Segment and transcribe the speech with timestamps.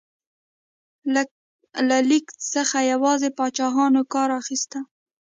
[1.87, 4.79] له لیک څخه یوازې پاچاهانو کار اخیسته.